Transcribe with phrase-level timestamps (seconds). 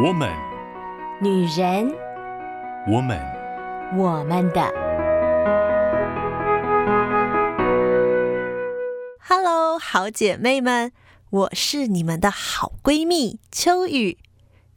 [0.00, 0.32] 我们，
[1.20, 1.92] 女人，
[2.86, 3.18] 我们，
[3.96, 4.62] 我们的。
[9.18, 10.92] Hello，好姐妹们，
[11.30, 14.18] 我是你们的好闺蜜秋雨。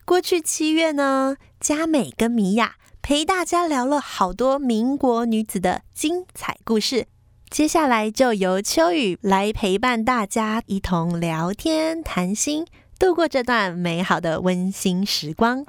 [0.06, 7.06] 过去七月呢，佳美跟米娅陪大家聊了好多民国女子的精彩故事。
[7.48, 12.66] 接下来就由秋雨来陪伴大家，一同聊天谈心，
[13.02, 15.66] 度过这段美好的温馨时光。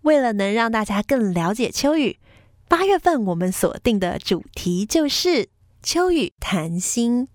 [0.00, 2.18] 为了能让大家更了解秋雨，
[2.66, 5.48] 八月份我们锁定的主题就是
[5.80, 7.28] 秋雨谈心，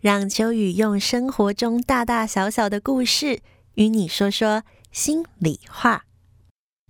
[0.00, 3.40] 让秋雨用生活中大大小小的故事
[3.76, 6.04] 与你说说心里话。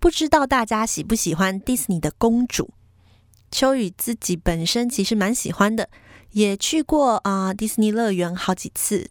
[0.01, 2.71] 不知道大家喜不喜欢迪士尼的公主？
[3.53, 5.89] 秋雨自己本身其实蛮喜欢的。
[6.33, 9.09] 也去过啊、呃，迪士尼乐园好几次，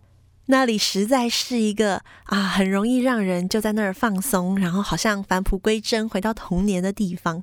[0.52, 7.42] 那里实在是一个啊，很容易让人就在那儿放松，然后好像返璞归真，回到童年的地方。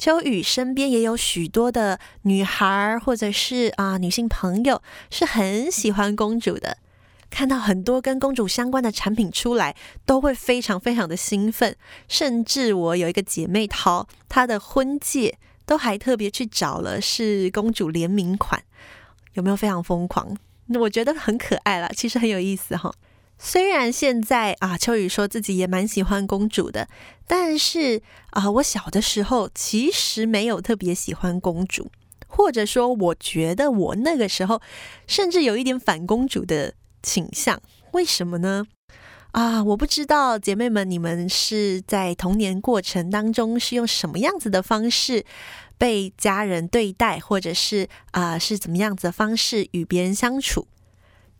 [0.00, 4.82] 秋雨身边也有许多的女孩，或者是啊、女性朋友，
[5.12, 6.78] 是很喜欢公主的。
[7.30, 11.76] 看到很多跟公主相关的产品出来，都会非常非常的兴奋。
[12.08, 18.60] 甚至我有一个姐妹淘，她的婚戒都还特别去找了是公主联名款。
[19.34, 20.36] 有没有非常疯狂？
[20.80, 22.92] 我觉得很可爱啦，其实很有意思哈。
[23.38, 26.88] 虽然现在啊，秋雨说自己也蛮喜欢公主的，
[27.26, 31.90] 但是啊，我小的时候其实没有特别喜欢公主，
[32.28, 34.62] 或者说，我觉得我那个时候
[35.06, 37.60] 甚至有一点反公主的倾向。
[37.92, 38.66] 为什么呢？
[39.34, 45.24] 啊，我不知道姐妹们，你们是在童年过程当中是用什么样子的方式
[45.76, 50.68] 被家人对待，或者是啊、是怎么样子的方式与别人相处？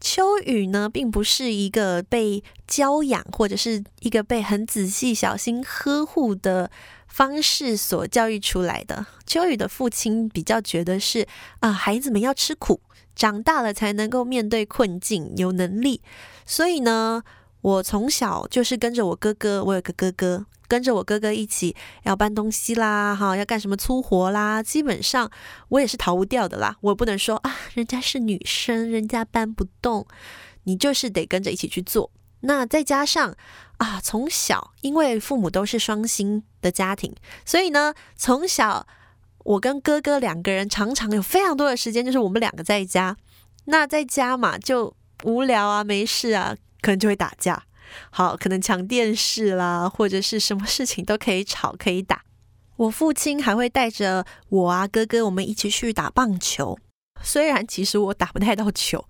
[0.01, 6.69] 秋雨呢，并不是一个被教养，或者是一个被很仔细、小心呵护的
[7.07, 9.07] 方式所教育出来的。
[9.25, 11.29] 秋雨的父亲比较觉得是
[11.61, 12.81] 啊、孩子们要吃苦，
[13.15, 16.03] 长大了才能够面对困境，有能力。
[16.45, 17.23] 所以呢，
[17.65, 20.45] 我从小就是跟着我哥哥，我有个哥哥。
[20.69, 25.31] 跟着我哥哥一起要搬东西啦，哈，要干什么粗活啦，基本上
[25.69, 26.77] 我也是逃不掉的啦。
[26.83, 30.07] 我不能说啊，人家是女生，人家搬不动，
[30.65, 32.11] 你就是得跟着一起去做。
[32.41, 33.35] 那再加上
[33.79, 37.15] 啊，从小因为父母都是双薪的家庭，
[37.47, 38.87] 所以呢，从小
[39.45, 43.17] 我跟哥哥两个人常常有非常多的时间，就是我们两个在家。
[43.67, 47.63] 那在家嘛，就无聊啊，没事啊，可能就会打架。
[48.11, 52.23] 好，可能抢电视啦，或者是什么事情都可以吵，可以打。
[52.77, 56.77] 我父亲还会带着我啊哥哥，我们一起去打棒球。
[57.23, 59.03] 虽然其实我打不太到球，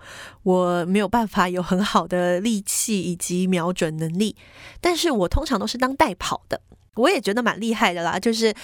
[0.42, 4.36] 我没有办法有很好的力气以及瞄准能力，
[4.80, 6.60] 但是我通常都是当代跑的。
[6.94, 8.54] 我也觉得蛮厉害的啦，就是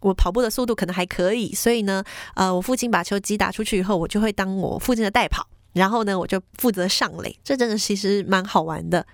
[0.00, 7.36] 我跑步的速度可能还可以，所以呢，呃，我父亲把球击打出去以后，我就会当我父亲的代跑，然后呢，我就负责上垒。
[7.42, 9.06] 这真的其实蛮好玩的。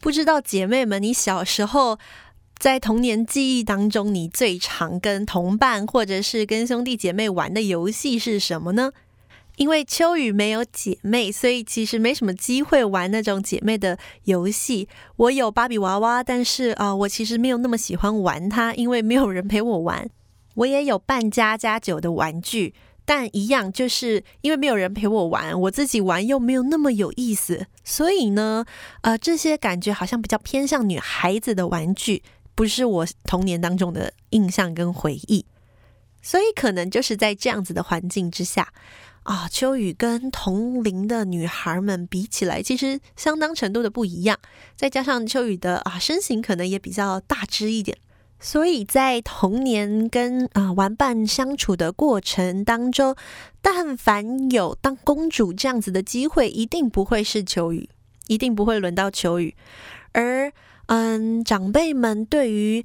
[0.00, 1.98] 不知道姐妹们，你小时候
[2.58, 8.92] 在童年记忆当中，你最常跟同伴或者是跟兄弟姐妹玩的游戏是什么呢？
[9.56, 14.88] 因为秋雨没有姐妹，所以其实没什么机会玩那种姐妹的游戏。
[15.16, 20.08] 我有芭比娃娃，但是啊、我其实没有那么喜欢玩它，因为没有人陪我玩。
[20.54, 22.72] 我也有扮家家酒的玩具。
[23.10, 28.66] 但一样，就是因为没有人陪我玩，我自己玩又没有那么有意思，所以呢，
[29.00, 32.22] 呃，这些感觉好像比较偏向女孩子的玩具，
[32.54, 35.46] 不是我童年当中的印象跟回忆。
[36.20, 38.70] 所以可能就是在这样子的环境之下，
[39.22, 44.38] 啊，秋雨跟同龄的女孩们比起来，其实相当程度的不一样。
[44.76, 47.96] 再加上秋雨的啊身形可能也比较大只一点。
[48.40, 53.16] 所以在童年跟啊、呃、玩伴相处的过程当中，
[53.60, 57.88] 但凡有当公主这样子的机会，一定不会是秋雨，
[58.28, 59.56] 一定不会轮到秋雨。
[60.12, 60.52] 而
[60.86, 62.84] 嗯，长辈们对于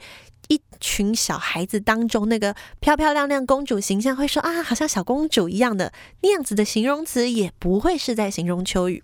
[0.49, 9.03] 一群小孩子当中那个漂漂亮亮公主形象，会说啊，好像小公主一样的那样子的形容词，也不会是在形容秋雨。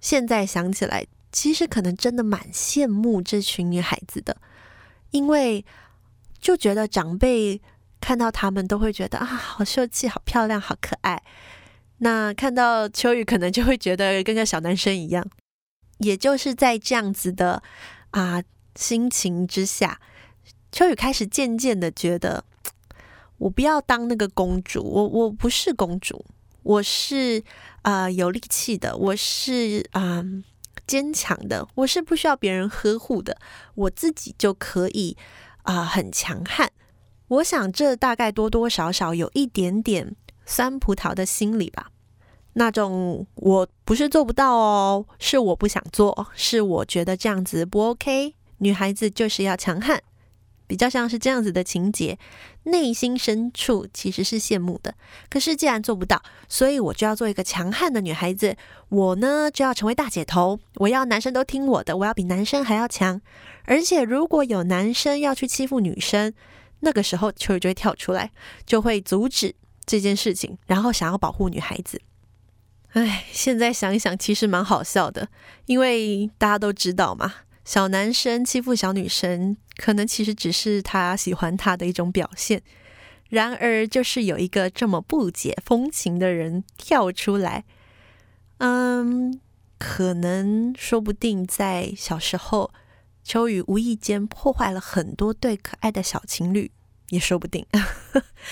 [0.00, 4.36] 现在想起来，其实可能真的蛮羡慕这群女孩子的。
[5.14, 5.64] 因为
[6.40, 7.62] 就觉得长辈
[8.00, 11.22] 看到他们都会觉得啊，好秀气、好漂亮、好可爱。
[11.98, 15.24] 那看到秋雨，可能就会觉得跟个小男生一样。
[15.98, 17.62] 也就是在这样子的
[18.10, 18.42] 啊
[18.74, 20.00] 心情之下，
[20.72, 22.44] 秋雨开始渐渐的觉得，
[23.38, 26.26] 我不要当那个公主，我我不是公主，
[26.64, 27.44] 我是
[27.82, 30.24] 啊有力气的，我是啊
[30.86, 33.36] 坚强的，我是不需要别人呵护的，
[33.74, 35.16] 我自己就可以
[35.62, 36.70] 啊、很强悍。
[37.28, 40.14] 我想这大概多多少少有一点点
[40.44, 41.90] 酸葡萄的心理吧。
[42.52, 48.34] 那种我不是做不到哦，是我不想做，是我觉得这样子不 OK。
[48.58, 50.00] 女孩子就是要强悍，
[50.66, 52.18] 比较像是这样子的情节，
[52.64, 54.94] 内心深处其实是羡慕的。
[55.28, 58.56] 可是既然做不到，所以我就要做一个强悍的女孩子。
[58.88, 63.20] 我呢就要成为大姐头，我要男生都听我的，我要比男生还要强。
[63.64, 66.32] 而且如果有男生要去欺负女生，
[66.80, 68.30] 那个时候秋雨就会跳出来，
[68.64, 72.00] 就会阻止这件事情，然后想要保护女孩子。
[72.92, 75.28] 哎，现在想一想，其实蛮好笑的，
[75.66, 77.34] 因为大家都知道嘛，
[77.64, 82.62] 小男生欺负小女生，可能其实只是他喜欢她的一种表现。
[83.30, 87.64] 然而，就是有一个这么不解风情的人跳出来，
[88.58, 89.40] 嗯，
[89.78, 92.70] 可能说不定在小时候，
[93.24, 96.70] 秋雨无意间破坏了很多对可爱的小情侣，
[97.08, 97.66] 也说不定。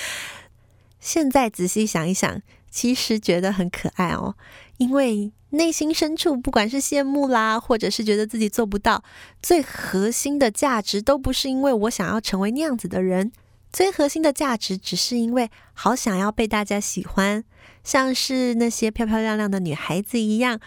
[0.98, 2.42] 现在仔细想一想。
[2.72, 4.34] 其实觉得很可爱哦，
[4.82, 9.04] 因为内心深处不管是羡慕啦，或者是觉得自己做不到，
[9.42, 13.30] 最核心的价值都不是因为我想要成为那样子的人，
[13.72, 17.44] 最核心的价值只是因为好想要被大家喜欢，
[17.84, 20.58] 像是那些漂漂亮亮的女孩子一样，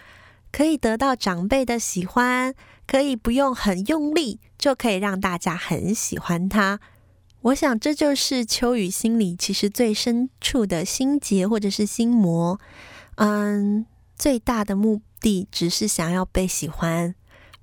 [0.52, 2.54] 可以得到长辈的喜欢，
[2.88, 6.80] 可以不用很用力就可以让大家很喜欢她。
[7.42, 12.60] 我想，这就是秋雨心里其实最深处的心结或者是心魔。
[13.18, 13.86] 嗯，
[14.18, 17.14] 最大的目的只是想要被喜欢，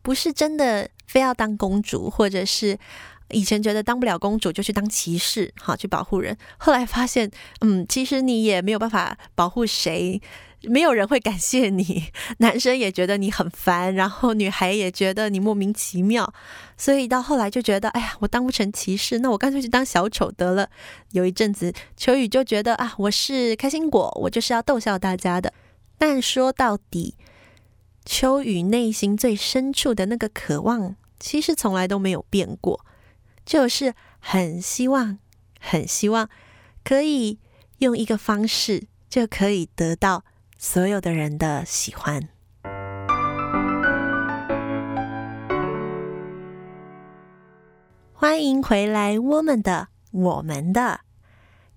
[0.03, 2.79] 不是真的非要当公主，或者是
[3.31, 6.37] 以前觉得当不了公主就去当骑士，好去保护人。
[6.59, 10.21] 后来发现，嗯，其实你也没有办法保护谁。
[10.65, 12.05] 没有人会感谢你，
[12.39, 16.33] 男生也觉得你很烦，然后女孩也觉得你莫名其妙，
[16.77, 20.69] 所以到后来就觉得，哎呀，我当不成骑士，那我干脆去当小丑得了。
[21.11, 25.53] 有一阵子，秋雨就觉得啊，我是开心果，我就是要逗笑大家的。
[25.99, 27.17] 但说到底，
[28.05, 32.85] 秋雨内心最深处的那个渴望，其实从来都没有变过，
[33.45, 35.19] 就是很希望，
[35.61, 36.29] 很希望
[36.83, 37.39] 可以
[37.79, 40.25] 用一个方式就可以得到。
[40.59, 42.29] 所有的人的喜欢。
[48.13, 51.01] 欢迎回来，我们的我们的。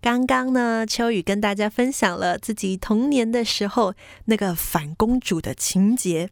[0.06, 6.30] 刚刚呢，秋雨跟大家分享了自己童年的时候那个反公主的情节。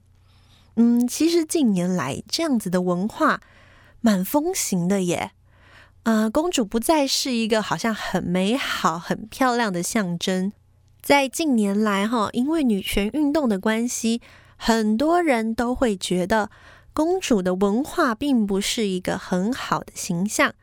[0.76, 3.42] 嗯，其实近年来这样子的文化
[4.00, 5.32] 蛮风行的耶。
[6.04, 10.54] 啊、公主不再是一个好像很美好、很漂亮的象征。
[11.02, 14.22] 在近年来，哈，因为女权运动的关系，
[14.56, 16.52] 很多人都会觉得
[16.94, 20.54] 公主的文化并不是一个很好的形象。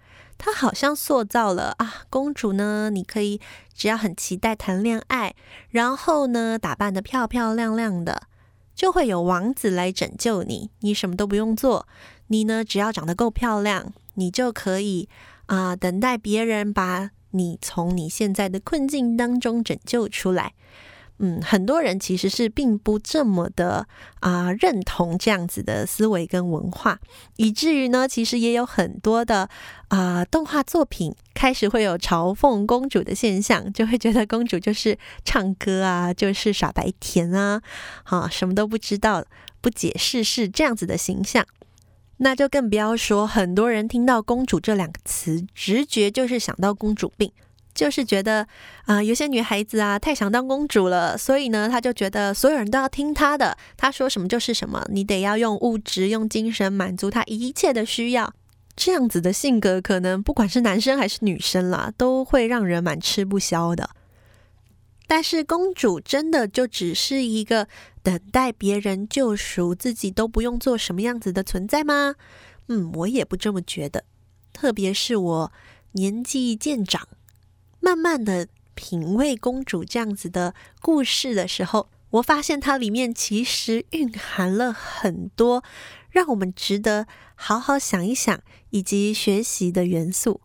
[0.43, 3.39] 他好像塑造了啊，公主呢，你可以
[3.75, 5.35] 只要很期待谈恋爱，
[5.69, 8.23] 然后呢，打扮得漂漂亮亮的，
[8.75, 11.87] 就会有王子来拯救你，你什么都不用做，
[12.29, 15.09] 你呢，只要长得够漂亮，你就可以
[15.47, 17.11] 啊、等待别人把。
[17.33, 20.55] 你从你现在的困境当中拯救出来，
[21.23, 23.87] 嗯，很多人其实是并不这么的
[24.21, 26.99] 啊、认同这样子的思维跟文化，
[27.37, 29.49] 以至于呢，其实也有很多的
[29.89, 37.61] 啊、动画作品开始会有嘲讽公主的现象，就会觉得公主就是唱歌啊，就是傻白甜啊，
[38.05, 39.23] 啊，什么都不知道，
[39.61, 41.47] 不解世事这样子的形象。
[42.23, 47.33] 那就更不要说，很多人听到“公主”这两个词，直觉就是想到公主病，
[47.81, 48.47] 就是觉得
[48.85, 58.35] 啊、有些女孩子啊太想当公主了，所以呢，她就觉得所有人都要听她的，她说什么就是什么，你得要用物质、用精神满足她一切的需要。
[58.77, 63.89] 这样子的性格，可能不管是男生还是女生啦，都会让人蛮吃不消的。
[65.07, 67.67] 但是公主真的就只是一个
[68.03, 72.15] 等待别人救赎，自己都不用做什么样子的存在吗？
[72.69, 74.05] 嗯，我也不这么觉得。
[74.53, 75.53] 特别是我
[75.93, 77.09] 年纪渐长，
[77.81, 85.65] 慢慢的品味公主这样子的故事的时候，我发现它里面其实蕴含了很多
[86.11, 90.41] 让我们值得好好想一想以及学习的元素。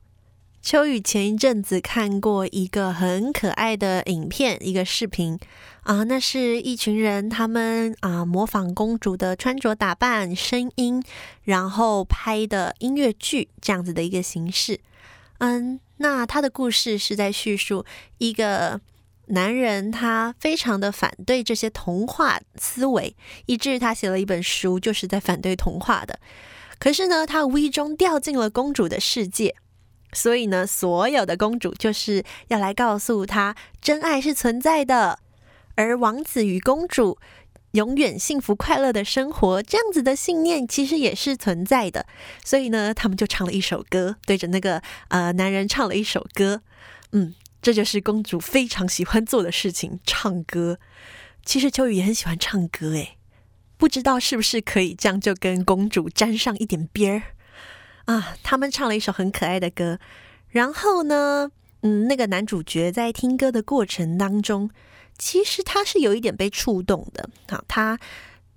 [0.62, 5.38] 秋雨前一阵子看过一个很可爱的影片，一个视频
[5.84, 11.04] 啊，那是一群人他们啊模仿公主的穿着打扮、声音，
[11.44, 14.80] 然后拍的音乐剧这样子的一个形式。
[15.39, 17.86] 嗯，那他的故事是在叙述
[18.20, 18.80] 一个
[19.27, 23.15] 男人他非常的反对这些童话思维，
[23.46, 26.20] 以至于他写了一本书，就是在反对童话的。
[26.80, 29.56] 可是呢，他无意中掉进了公主的世界，
[30.13, 35.20] 所以呢，所有的公主就是要来告诉他，真爱是存在的，
[35.75, 37.18] 而王子与公主
[37.75, 42.08] 永远幸福快乐的生活，这样子的信念其实也是存在的。
[42.44, 46.62] 所以呢，他们就唱了一首歌，对着那个呃男人唱了一首歌，
[47.12, 47.36] 嗯。
[47.62, 50.77] 这就是公主非常喜欢做的事情，唱歌。
[51.44, 53.17] 其实秋雨也很喜欢唱歌，诶，
[53.75, 57.24] 不知道是不是可以这样就跟公主沾上一点边儿
[58.05, 58.38] 啊？
[58.44, 59.98] 他们唱了一首很可爱的歌，
[60.50, 61.50] 然后呢，
[61.82, 64.70] 嗯，那个男主角在听歌的过程当中，
[65.17, 67.29] 其实他是有一点被触动的。
[67.48, 68.00] 好，他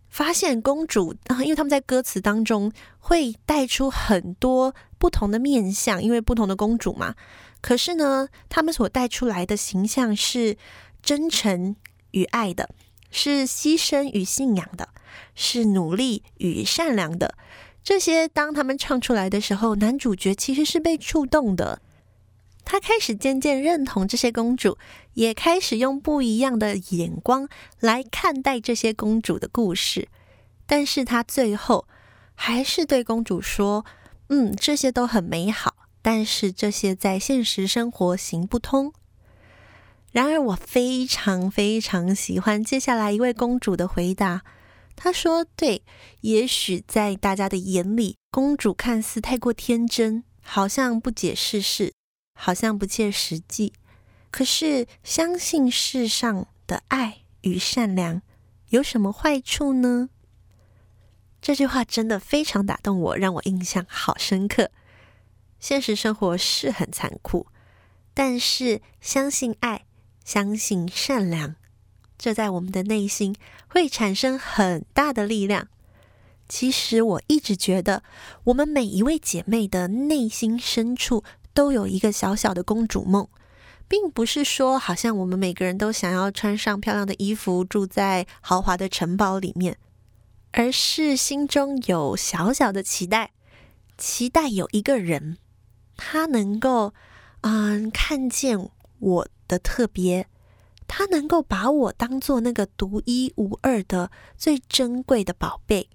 [0.08, 7.14] 发现公主啊，因为他们在歌词当中会带出很多不同的面相，因为不同的公主嘛。
[7.60, 10.56] 可是呢，他们所带出来的形象是
[11.02, 11.76] 真诚
[12.12, 12.70] 与爱的，
[13.10, 14.88] 是牺牲与信仰的，
[15.34, 17.34] 是努力与善良的。
[17.82, 21.80] 这些当他们唱出来的时候，男主角其实是被触动的。
[22.70, 24.76] 他开始渐渐认同这些公主，
[25.14, 27.48] 也开始用不一样的眼光
[27.80, 30.08] 来看待这些公主的故事。
[30.66, 31.88] 但是他最后
[32.34, 33.86] 还是对公主说
[34.28, 38.92] ：“嗯，这些都很美好。”但是这些在现实生活行不通。
[40.12, 44.42] 然而，我非常非常喜欢接下来一位公主的回答。
[44.94, 45.82] 她说：“对，
[46.20, 51.94] 也许在大家的眼里，公主看似太过天真，好像不解世事，
[52.40, 53.72] 好像不切实际。
[54.30, 58.22] 可是，相信世上的爱与善良，
[58.68, 60.10] 有什么坏处呢？”
[61.42, 64.70] 这句话真的非常打动我，让我印象好深刻。
[65.58, 67.46] 现实生活是很残酷，
[68.14, 69.86] 但是相信爱，
[70.24, 71.56] 相信善良，
[72.16, 73.34] 这在我们的内心
[73.68, 75.68] 会产生很大的力量。
[76.48, 78.02] 其实我一直觉得，
[78.44, 81.22] 我们每一位姐妹的内心深处
[81.58, 83.26] 都有一个小小的公主梦，
[83.88, 89.76] 并不是说好像我们每个人都想要穿上漂亮的衣服，住在豪华的城堡里面，
[90.52, 93.32] 而是心中有小小的期待，
[93.96, 95.38] 期待有一个人。
[95.96, 96.94] 他能够，
[97.40, 100.28] 嗯，看见我的特别，
[100.86, 105.90] 他能够把我当做那个独一无二的、最珍贵的宝贝，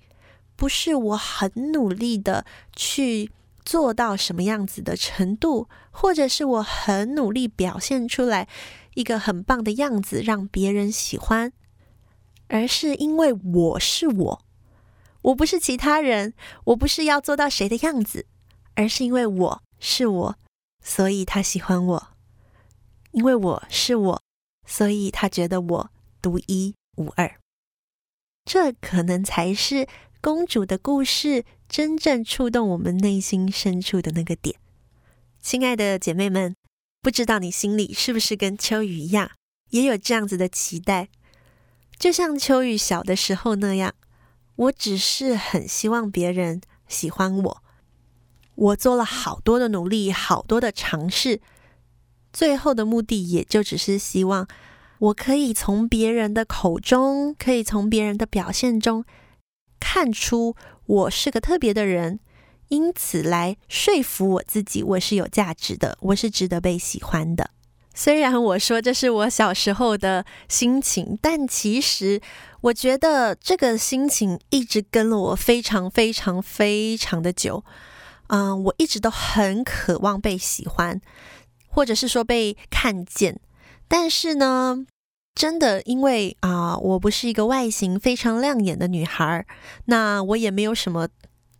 [0.57, 3.31] 不是我很努力的去
[3.65, 8.47] 做到什么样子的程度，或者是我很努力表现出来
[8.93, 11.53] 一个很棒的样子让别人喜欢，
[12.47, 14.45] 而是因为我是我，
[15.21, 16.33] 我不是其他人，
[16.65, 18.25] 我不是要做到谁的样子，
[18.75, 19.63] 而是因为我。
[19.85, 20.37] 是我，
[20.81, 22.07] 所以他喜欢我，
[23.11, 24.21] 因为我是我，
[24.65, 25.89] 所以他觉得我
[26.21, 27.35] 独一无二。
[28.45, 29.85] 这可能才是
[30.21, 31.43] 公主的故事
[31.73, 34.57] 真正触动我们内心深处的那个点。
[35.41, 36.55] 亲爱的姐妹们，
[37.01, 39.31] 不知道你心里是不是跟秋雨一样，
[39.71, 41.09] 也有这样子的期待？
[41.97, 43.95] 就像秋雨小的时候那样，
[44.55, 47.63] 我只是很希望别人喜欢我。
[48.53, 51.41] 我做了好多的努力，好多的尝试，
[52.31, 54.47] 最后的目的也就只是希望
[54.99, 59.03] 我可以从别人的口中，可以从别人的表现中
[59.83, 62.21] 看出我是个特别的人，
[62.69, 67.49] 因此来说服我自己，我是有价值的，我是值得被喜欢的。
[67.93, 72.21] 虽然我说这是我小时候的心情，但其实
[72.61, 77.65] 我觉得这个心情一直跟了我非常非常非常的久。
[78.27, 81.01] 嗯、我一直都很渴望被喜欢，
[81.67, 83.41] 或者是说被看见。
[83.89, 84.85] 但是呢，
[85.35, 89.45] 真的因为啊、我不是一个外形非常亮眼的女孩，
[89.85, 91.07] 那我也没有什么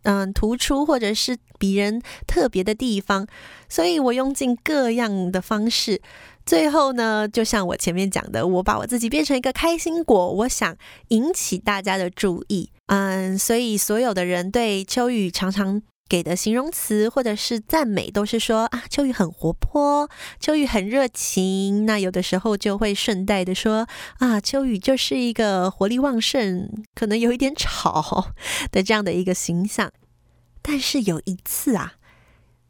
[0.02, 3.26] 嗯、突出或者是比人特别的地方，
[3.68, 6.00] 所以我用尽各样的方式，
[6.44, 10.76] 最后呢，就像我前面讲的，我把我自己变成一个开心果，我想
[11.08, 12.70] 引起大家的注意。
[12.86, 15.82] 嗯，所以所有的人对秋雨常常。
[16.14, 21.86] 给的形容词或者是赞美，都是说啊，秋雨很活泼，秋雨很热情。
[21.86, 23.88] 那有的时候就会顺带的说
[24.20, 28.32] 啊，秋雨就是一个活力旺盛，可能有一点吵
[28.70, 29.90] 的这样的一个形象。
[30.62, 31.94] 但是有一次啊，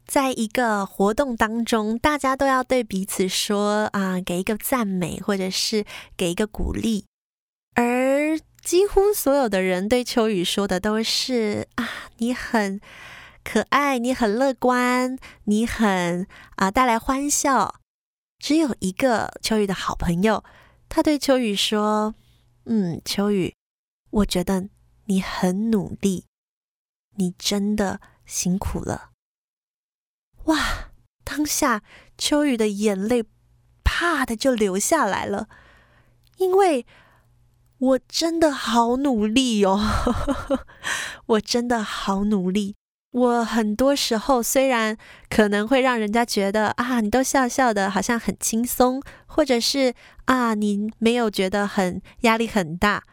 [0.07, 5.85] 在一个活动当中，大家都要对彼此说啊，给一个赞美或者是
[6.17, 7.05] 给一个鼓励，
[7.75, 11.87] 而几乎所有的人对秋雨说的都是啊，
[12.17, 12.81] 你很。
[13.45, 17.75] 可爱，你很乐观，你很啊带来欢笑，
[18.39, 20.43] 只有一个秋雨的好朋友，
[20.89, 22.15] 他对秋雨说
[22.65, 23.55] ：“嗯，秋雨，
[24.09, 24.69] 我觉得
[25.05, 26.25] 你很努力，
[27.17, 29.11] 你真的辛苦了。”
[30.45, 30.89] 哇！
[31.23, 31.83] 当下
[32.17, 33.23] 秋雨的眼泪
[33.83, 35.49] 啪的就流下来了，
[36.37, 36.85] 因为
[37.77, 39.79] 我真的好努力哦，
[41.27, 42.75] 我真的好努力。
[43.15, 44.97] 我很多时候虽然
[45.29, 49.93] 可能会让人家觉得啊，你都笑笑的，好像很轻松，或者是
[50.25, 53.03] 啊，你没有觉得很压力很大，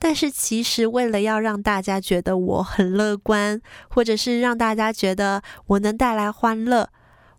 [0.00, 6.90] 但是其实为了要让大家觉得我很乐观，或者是让大家觉得我能带来欢乐，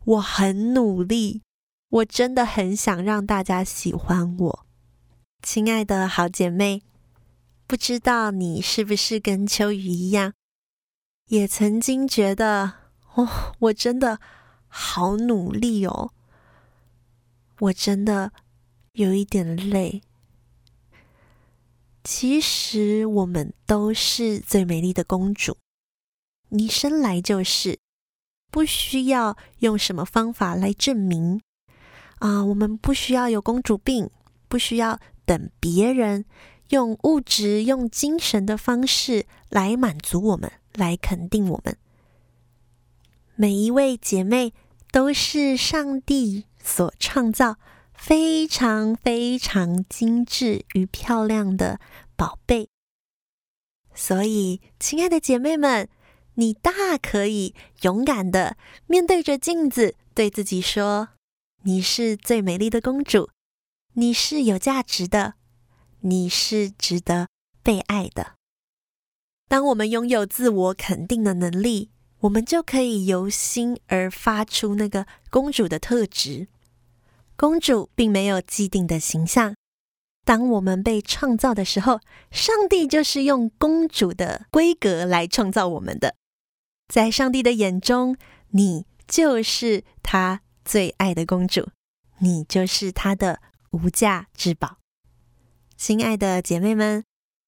[0.06, 1.42] 我很努力，
[1.90, 4.66] 我真的很想让大家喜欢我。
[5.42, 6.84] 亲爱的好姐妹，
[7.68, 10.32] 不知道你是不是跟秋雨一样？
[11.34, 12.74] 也曾经觉得，
[13.16, 14.20] 哦，我真的
[14.68, 16.12] 好努力哦，
[17.58, 18.32] 我真的
[18.92, 20.04] 有一点累。
[22.04, 25.58] 其实我们都是最美丽的公主，
[26.50, 27.80] 你生来就是，
[28.52, 31.42] 不需要用什么方法来证明
[32.20, 34.12] 啊，我们不需要有公主病，
[34.48, 36.26] 不需要等别人
[36.70, 40.52] 用物质、用精神的方式来满足我们。
[40.74, 41.78] 来肯定我们，
[43.36, 44.54] 每一位姐妹
[44.92, 47.58] 都是上帝所创造，
[47.94, 51.80] 非常非常精致与漂亮的
[52.16, 52.70] 宝贝。
[53.94, 55.88] 所以，亲爱的姐妹们，
[56.36, 61.10] 你大可以勇敢的面对着镜子，对自己说
[61.64, 63.30] ：“你是最美丽的公主，
[63.94, 65.36] 你是有价值的，
[66.02, 67.28] 你是值得
[67.62, 68.34] 被爱的。”
[69.54, 71.92] 当我们拥有自我肯定的能力，
[72.22, 76.48] 我们就可以由心而发出那个公主的特质。
[77.36, 79.54] 公主并没有既定的形象。
[80.26, 82.00] 当我们被创造的时候，
[82.32, 86.16] 上帝就是用公主的规格来创造我们的。
[86.92, 88.18] 在上帝的眼中，
[88.54, 91.70] 你就是他最爱的公主，
[92.18, 93.40] 你就是他的
[93.70, 94.78] 无价之宝。
[95.78, 97.04] 亲爱的姐妹们。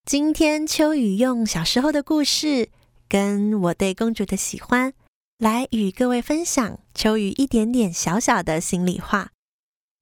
[0.06, 2.70] 今天秋雨用小时候的故事，
[3.10, 4.94] 跟我对公主的喜欢，
[5.40, 9.32] 来与各位分享秋雨一点点小小的心里话，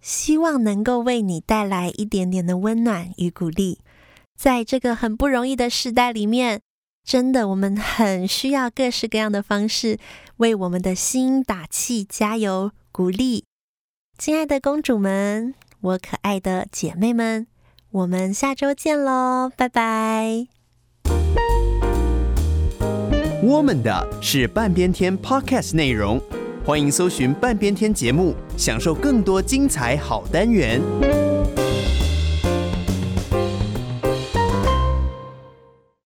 [0.01, 3.79] 希望能够为你带来一点点的温暖与鼓励。
[4.37, 6.59] 在这个很不容易的时代里面，
[7.05, 9.97] 真的我们很需要各式各样的方式
[10.35, 13.45] 为我们的心打气、加油、鼓励。
[14.17, 17.47] 亲爱的公主们，我可爱的姐妹们。
[17.93, 20.47] 我们下周见喽，拜拜！
[23.43, 26.19] 我们的是半边天 Podcast 内容，
[26.65, 30.81] 欢迎搜寻半边天节目，享受更多精彩好单元。